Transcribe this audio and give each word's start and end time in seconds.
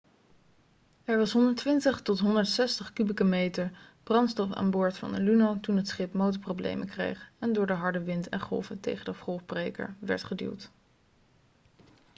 er 1.03 1.17
was 1.17 1.33
120-160 2.89 2.93
kubieke 2.93 3.23
meter 3.23 3.77
brandstof 4.03 4.51
aan 4.53 4.71
boord 4.71 4.97
van 4.97 5.11
de 5.11 5.19
luno 5.21 5.59
toen 5.59 5.77
het 5.77 5.87
schip 5.87 6.13
motorproblemen 6.13 6.87
kreeg 6.87 7.31
en 7.39 7.53
door 7.53 7.65
de 7.67 7.73
harde 7.73 8.03
wind 8.03 8.29
en 8.29 8.41
golven 8.41 8.79
tegen 8.79 9.05
de 9.05 9.13
golfbreker 9.13 9.95
werd 9.99 10.23
geduwd 10.23 10.71